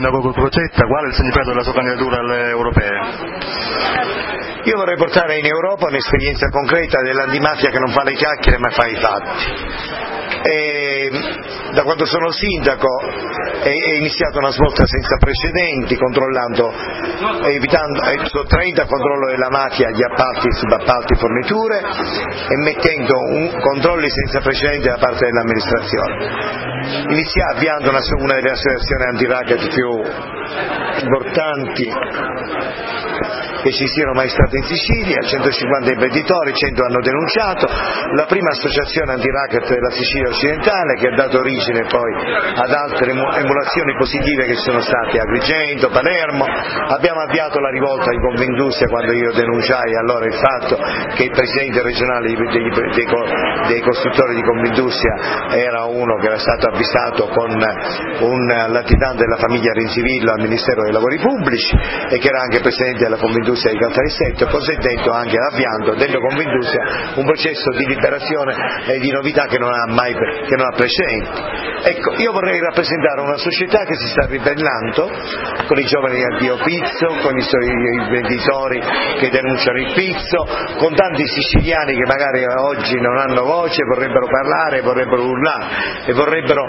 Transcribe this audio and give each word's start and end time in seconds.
sindaco 0.00 0.32
Crocetta, 0.32 0.86
qual 0.86 1.04
è 1.04 1.08
il 1.08 1.14
significato 1.14 1.50
della 1.50 1.62
sua 1.62 1.74
candidatura 1.74 2.20
alle 2.20 2.48
europee? 2.48 2.88
Io 4.64 4.76
vorrei 4.76 4.96
portare 4.96 5.36
in 5.36 5.44
Europa 5.44 5.88
un'esperienza 5.88 6.48
concreta 6.48 7.02
dell'antimafia 7.02 7.68
che 7.68 7.78
non 7.78 7.92
fa 7.92 8.02
le 8.04 8.14
chiacchiere 8.14 8.58
ma 8.58 8.70
fa 8.70 8.86
i 8.86 8.96
fatti. 8.96 9.28
E 10.42 11.10
da 11.72 11.82
quando 11.82 12.04
sono 12.04 12.30
sindaco 12.30 12.88
è, 13.62 13.68
è 13.68 13.94
iniziata 13.96 14.38
una 14.38 14.50
svolta 14.50 14.86
senza 14.86 15.16
precedenti, 15.16 15.96
controllando, 15.96 16.72
evitando, 17.48 18.02
eh, 18.02 18.26
sottraendo 18.26 18.82
al 18.82 18.88
controllo 18.88 19.26
della 19.30 19.50
mafia 19.50 19.90
gli 19.90 20.02
appalti, 20.02 20.48
subappalti, 20.52 21.14
forniture 21.16 21.78
e 21.78 22.56
mettendo 22.64 23.14
un, 23.18 23.60
controlli 23.60 24.08
senza 24.08 24.40
precedenti 24.40 24.88
da 24.88 24.98
parte 24.98 25.26
dell'amministrazione. 25.26 27.08
Inizia 27.10 27.44
avviando 27.54 27.90
una, 27.90 28.00
una 28.18 28.34
delle 28.34 28.50
associazioni 28.50 29.02
anti-racket 29.04 29.74
più 29.74 29.88
importanti 31.02 31.88
che 33.62 33.72
ci 33.72 33.86
siano 33.86 34.12
mai 34.12 34.28
state 34.28 34.56
in 34.56 34.64
Sicilia, 34.64 35.20
150 35.20 35.92
imprenditori, 35.92 36.52
100 36.52 36.84
hanno 36.84 37.00
denunciato, 37.00 37.68
la 38.16 38.24
prima 38.24 38.50
associazione 38.50 39.12
anti-racket 39.12 39.68
della 39.68 39.90
Sicilia 39.90 40.28
occidentale 40.28 40.94
che 40.96 41.08
ha 41.08 41.14
dato 41.14 41.38
origine 41.38 41.84
poi 41.84 42.12
ad 42.56 42.72
altre 42.72 43.12
emulazioni 43.12 43.92
positive 43.98 44.46
che 44.46 44.56
sono 44.56 44.80
state 44.80 45.18
a 45.18 45.22
Agrigento, 45.22 45.90
Palermo, 45.90 46.44
abbiamo 46.44 47.20
avviato 47.20 47.60
la 47.60 47.70
rivolta 47.70 48.10
in 48.12 48.20
Confindustria 48.20 48.88
quando 48.88 49.12
io 49.12 49.32
denunciai 49.32 49.94
allora 49.94 50.24
il 50.24 50.38
fatto 50.40 50.76
che 51.14 51.24
il 51.24 51.30
presidente 51.30 51.82
regionale 51.82 52.32
dei, 52.32 52.36
dei, 52.36 53.06
dei, 53.68 53.80
costruttori 53.80 54.34
di 54.34 54.42
Confindustria 54.42 55.52
era 55.52 55.84
uno 55.84 56.16
che 56.16 56.26
era 56.26 56.38
stato 56.38 56.68
avvistato 56.68 57.28
con 57.28 57.50
un 57.50 58.46
latitante 58.72 59.24
della 59.24 59.36
famiglia 59.36 59.72
Renzivillo 59.72 60.32
al 60.32 60.40
Ministero 60.40 60.86
dei 60.90 60.92
Lavori 60.92 61.18
Pubblici 61.18 61.72
e 62.10 62.18
che 62.18 62.28
era 62.28 62.42
anche 62.42 62.60
presidente 62.60 63.04
della 63.04 63.16
Confindustria 63.16 63.72
di 63.72 63.78
Caltanissette, 63.78 64.46
consentendo 64.46 65.12
anche 65.12 65.36
l'avviando 65.38 65.94
dentro 65.94 66.20
Confindustria 66.20 66.82
un 67.14 67.24
processo 67.24 67.70
di 67.78 67.86
liberazione 67.86 68.54
e 68.86 68.98
di 68.98 69.10
novità 69.10 69.46
che 69.46 69.58
non 69.58 69.70
ha 69.70 69.86
mai 69.94 70.12
che 70.12 70.56
non 70.56 70.66
ha 70.66 70.74
precedenti. 70.74 71.68
Ecco, 71.82 72.14
io 72.20 72.32
vorrei 72.32 72.58
rappresentare 72.60 73.20
una 73.20 73.36
società 73.36 73.84
che 73.84 73.94
si 73.94 74.08
sta 74.08 74.26
ribellando 74.26 75.08
con 75.66 75.78
i 75.78 75.84
giovani 75.84 76.22
al 76.22 76.38
Dio 76.38 76.56
Pizzo, 76.58 77.06
con 77.22 77.36
i 77.38 77.42
suoi 77.42 77.70
imprenditori 77.70 78.80
che 79.18 79.30
denunciano 79.30 79.78
il 79.78 79.92
pizzo, 79.94 80.44
con 80.76 80.94
tanti 80.94 81.24
siciliani 81.26 81.94
che 81.94 82.06
magari 82.06 82.44
oggi 82.44 83.00
non 83.00 83.16
hanno 83.16 83.44
voce, 83.44 83.82
vorrebbero 83.84 84.26
parlare, 84.26 84.80
vorrebbero 84.82 85.24
urlare 85.24 86.04
e 86.04 86.12
vorrebbero 86.12 86.64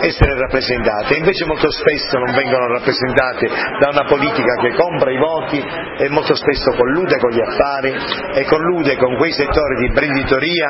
essere 0.00 0.36
rappresentati, 0.36 1.16
invece 1.16 1.46
molto 1.46 1.70
spesso 1.70 2.18
non 2.18 2.34
vengono 2.34 2.66
rappresentati 2.68 3.48
da 3.80 3.88
una 3.90 4.04
politica 4.04 4.54
che 4.60 4.74
compra 4.74 5.10
i 5.10 5.18
voti 5.18 5.58
e 5.98 6.08
molto 6.08 6.34
spesso 6.34 6.72
collude 6.72 7.18
con 7.18 7.30
gli 7.30 7.40
affari 7.40 7.94
e 8.34 8.44
collude 8.44 8.96
con 8.96 9.16
quei 9.16 9.32
settori 9.32 9.76
di 9.76 9.86
imprenditoria 9.86 10.68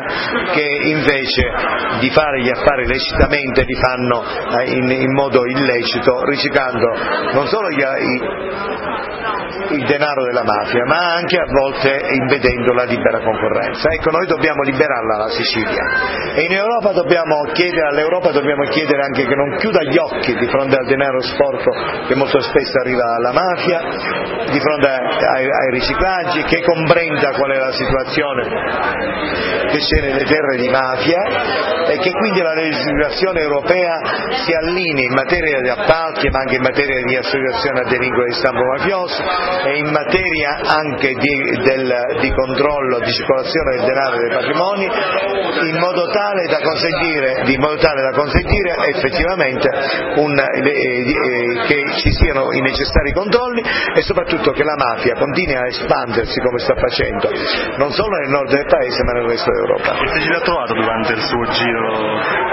che 0.52 0.66
invece 0.84 1.42
di 2.00 2.10
fare 2.10 2.40
gli 2.42 2.50
affari 2.50 2.86
lecitamente 2.86 3.62
li 3.62 3.74
fanno 3.74 4.22
eh, 4.22 4.70
in, 4.70 4.90
in 4.90 5.12
modo 5.12 5.44
illecito, 5.44 6.24
riciclando 6.24 6.88
non 7.32 7.46
solo 7.46 7.68
gli, 7.70 7.82
i, 7.82 8.20
il 9.76 9.86
denaro 9.86 10.24
della 10.24 10.44
mafia, 10.44 10.84
ma 10.86 11.14
anche 11.14 11.36
a 11.36 11.46
volte 11.46 12.00
impedendo 12.12 12.72
la 12.72 12.84
libera 12.84 13.20
concorrenza. 13.20 13.90
Ecco, 13.90 14.10
noi 14.10 14.26
dobbiamo 14.26 14.62
liberarla 14.62 15.16
la 15.16 15.28
Sicilia 15.28 16.34
e 16.34 16.42
in 16.42 16.52
Europa 16.52 16.92
dobbiamo 16.92 17.42
chiedere, 17.52 17.88
all'Europa 17.88 18.30
dobbiamo 18.30 18.64
chiedere 18.64 19.02
anche 19.02 19.26
che 19.26 19.34
non 19.34 19.56
chiuda 19.56 19.82
gli 19.82 19.96
occhi 19.96 20.34
di 20.34 20.46
fronte 20.48 20.76
al 20.76 20.86
denaro 20.86 21.20
sporco 21.20 21.70
che 22.06 22.14
molto 22.14 22.40
spesso 22.40 22.78
arriva 22.80 23.04
alla 23.16 23.32
mafia, 23.32 23.80
di 24.50 24.60
fronte 24.60 24.88
ai, 24.88 25.44
ai 25.44 25.70
riciclaggi, 25.70 26.42
che 26.42 26.62
comprenda 26.62 27.30
qual 27.32 27.50
è 27.50 27.58
la 27.58 27.72
situazione 27.72 28.48
che 29.70 29.78
c'è 29.78 30.00
nelle 30.00 30.24
terre 30.24 30.56
di 30.56 30.68
mafia 30.68 31.20
e 31.86 31.98
che 31.98 32.10
quindi 32.10 32.40
la 32.40 32.54
legislazione 32.54 33.40
europea 33.40 33.98
si 34.44 34.52
allinei 34.52 35.04
in 35.04 35.14
materia 35.14 35.60
di 35.60 35.68
appalti 35.68 36.28
ma 36.30 36.40
anche 36.40 36.56
in 36.56 36.62
materia 36.62 37.02
di 37.04 37.16
associazione 37.16 37.80
a 37.80 37.88
delinquere 37.88 38.30
di 38.30 38.34
stampo 38.34 38.62
mafioso 38.76 39.22
e 39.66 39.78
in 39.78 39.90
materia 39.90 40.58
anche 40.64 41.14
di, 41.14 41.62
del, 41.62 42.18
di 42.20 42.30
controllo 42.32 42.98
di 42.98 43.12
circolazione 43.12 43.76
del 43.76 43.86
denaro 43.86 44.14
e 44.14 44.18
dei 44.18 44.34
patrimoni 44.34 44.84
in 45.70 45.76
modo 45.78 46.08
tale 46.10 46.46
da 46.46 46.58
consentire, 46.60 47.44
tale 47.78 48.02
da 48.02 48.12
consentire 48.16 48.74
effettivamente 48.94 49.68
un, 50.16 50.38
eh, 50.38 50.68
eh, 50.68 51.66
che 51.66 51.84
ci 51.98 52.10
siano 52.12 52.52
i 52.52 52.60
necessari 52.70 53.12
controlli 53.12 53.62
e 53.94 54.02
soprattutto 54.02 54.52
che 54.52 54.64
la 54.64 54.76
mafia 54.76 55.14
continui 55.14 55.56
a 55.56 55.66
espandersi 55.66 56.40
come 56.40 56.58
sta 56.58 56.74
facendo 56.74 57.28
non 57.76 57.90
solo 57.92 58.16
nel 58.18 58.30
nord 58.30 58.50
del 58.50 58.66
paese 58.66 59.02
ma 59.04 59.12
nel 59.12 59.26
resto 59.26 59.50
d'Europa. 59.50 59.92
Che 59.98 60.20
ci 60.20 60.32
ha 60.32 60.40
trovato 60.40 60.74
durante 60.74 61.12
il 61.12 61.22
suo 61.22 61.44
giro? 61.50 61.88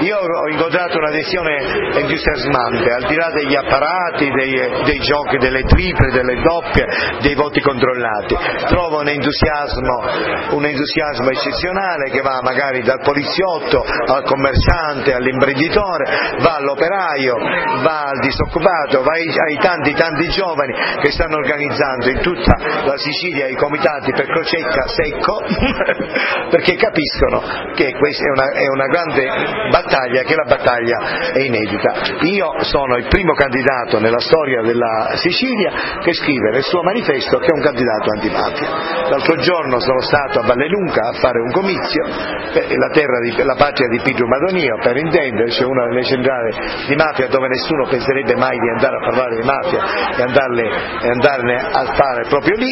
Io 0.01 0.17
ho 0.17 0.47
incontrato 0.49 0.97
un'adesione 0.97 1.97
entusiasmante, 1.97 2.91
al 2.91 3.05
di 3.07 3.15
là 3.15 3.29
degli 3.31 3.55
apparati, 3.55 4.29
dei, 4.29 4.83
dei 4.83 4.99
giochi, 4.99 5.37
delle 5.37 5.63
triple, 5.63 6.11
delle 6.11 6.41
doppie, 6.41 6.85
dei 7.21 7.35
voti 7.35 7.61
controllati. 7.61 8.35
Trovo 8.67 8.99
un 8.99 9.07
entusiasmo, 9.07 10.55
un 10.57 10.65
entusiasmo 10.65 11.29
eccezionale 11.29 12.09
che 12.11 12.21
va 12.21 12.39
magari 12.41 12.81
dal 12.81 13.01
poliziotto 13.01 13.83
al 13.83 14.23
commerciante, 14.23 15.13
all'imprenditore, 15.13 16.37
va 16.39 16.55
all'operaio, 16.55 17.35
va 17.81 18.09
al 18.09 18.19
disoccupato, 18.19 19.03
va 19.03 19.13
ai, 19.13 19.27
ai 19.27 19.57
tanti 19.57 19.77
tanti 19.77 19.93
giovani 20.29 20.73
che 21.01 21.11
stanno 21.11 21.35
organizzando 21.35 22.09
in 22.09 22.21
tutta 22.21 22.55
la 22.85 22.97
Sicilia 22.97 23.47
i 23.47 23.55
comitati 23.55 24.11
per 24.11 24.25
Crocecca 24.25 24.87
secco 24.87 25.41
perché 26.49 26.75
capiscono 26.75 27.41
che 27.73 27.93
questa 27.93 28.23
è 28.23 28.29
una, 28.29 28.51
è 28.51 28.67
una 28.67 28.85
grande 28.85 29.25
battaglia, 29.71 30.23
che 30.23 30.35
la 30.35 30.45
battaglia 30.47 31.31
è 31.33 31.39
inedita. 31.39 32.15
Io 32.21 32.63
sono 32.63 32.97
il 32.97 33.07
primo 33.07 33.33
candidato 33.33 33.99
nella 33.99 34.19
storia 34.19 34.61
della 34.61 35.11
Sicilia 35.15 35.99
che 36.01 36.13
scrive 36.13 36.51
nel 36.51 36.63
suo 36.63 36.81
manifesto 36.83 37.37
che 37.37 37.47
è 37.47 37.53
un 37.53 37.61
candidato 37.61 38.11
antimafia. 38.15 39.09
L'altro 39.09 39.35
giorno 39.37 39.79
sono 39.79 40.01
stato 40.01 40.39
a 40.39 40.45
Vallelunca 40.45 41.09
a 41.09 41.13
fare 41.13 41.39
un 41.39 41.51
comizio, 41.51 42.03
la, 42.05 42.89
di, 42.93 43.43
la 43.43 43.55
patria 43.55 43.87
di 43.87 43.99
Pietro 44.01 44.27
Madonio, 44.27 44.77
per 44.81 44.95
intenderci, 44.97 45.63
una 45.63 45.87
delle 45.87 46.03
centrali 46.03 46.55
di 46.87 46.95
mafia 46.95 47.27
dove 47.27 47.47
nessuno 47.47 47.87
penserebbe 47.87 48.35
mai 48.35 48.57
di 48.57 48.69
andare 48.69 48.95
a 48.95 48.99
parlare 48.99 49.35
di 49.35 49.45
mafia 49.45 49.79
e, 50.17 50.21
andarle, 50.21 50.63
e 51.01 51.09
andarne 51.09 51.55
a 51.55 51.85
fare 51.93 52.27
proprio 52.29 52.55
lì, 52.55 52.71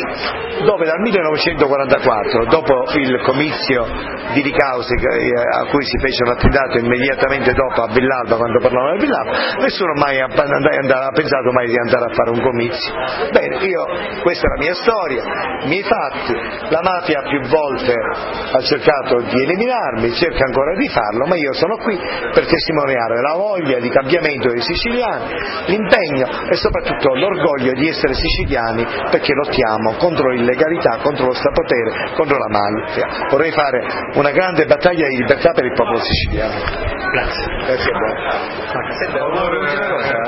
dove 0.64 0.86
dal 0.86 1.00
1944, 1.00 2.46
dopo 2.46 2.86
il 2.94 3.22
comizio 3.24 3.86
di 4.34 4.42
Ricausi 4.42 4.94
eh, 4.94 5.60
a 5.60 5.66
cui 5.70 5.84
si 5.86 5.98
fece 6.00 6.24
un 6.24 6.32
attentato 6.32 6.78
immediatamente 6.78 7.54
dopo 7.54 7.84
a 7.84 7.88
Villalba, 7.92 8.36
quando 8.36 8.60
parlavano 8.60 8.98
di 8.98 9.06
Villalba, 9.06 9.32
nessuno 9.62 9.94
mai 9.96 10.20
ha, 10.20 10.26
ha 10.26 11.12
pensato 11.12 11.52
mai 11.52 11.68
di 11.68 11.78
andare 11.78 12.06
a 12.06 12.14
fare 12.14 12.30
un 12.32 12.42
comizio. 12.42 12.94
Bene, 13.32 13.58
io, 13.66 13.86
questa 14.22 14.48
è 14.48 14.50
la 14.58 14.64
mia 14.64 14.76
storia, 14.76 15.24
i 15.64 15.68
miei 15.68 15.84
fatti, 15.84 16.34
la 16.70 16.82
mafia 16.82 17.22
più 17.28 17.42
volte 17.48 17.94
ha 17.94 18.62
cercato 18.62 19.22
di 19.22 19.42
eliminarmi, 19.44 20.14
cerca 20.14 20.46
ancora 20.46 20.76
di 20.76 20.90
farlo, 20.90 21.26
ma 21.28 21.36
io 21.36 21.54
sono 21.54 21.78
qui 21.78 21.98
per 21.98 22.46
testimoniare 22.46 23.22
la 23.22 23.36
voglia 23.36 23.80
di 23.80 23.90
cambiamento 23.90 24.50
dei 24.50 24.62
siciliani, 24.62 25.26
l'impegno 25.68 26.28
e 26.50 26.56
soprattutto 26.56 27.05
l'orgoglio 27.14 27.74
di 27.74 27.88
essere 27.88 28.14
siciliani 28.14 28.86
perché 29.12 29.34
lottiamo 29.34 29.94
contro 29.98 30.30
l'illegalità, 30.30 30.98
contro 31.02 31.28
lo 31.28 31.34
strapotere, 31.34 32.14
contro 32.16 32.38
la 32.38 32.50
mafia. 32.50 33.28
Vorrei 33.30 33.52
fare 33.52 33.86
una 34.16 34.32
grande 34.32 34.66
battaglia 34.66 35.08
di 35.08 35.18
libertà 35.18 35.52
per 35.52 35.66
il 35.66 35.74
popolo 35.74 36.00
siciliano. 36.00 36.60
Grazie. 37.12 37.46
Grazie 37.66 37.92
a 37.92 37.98
voi. 38.00 38.16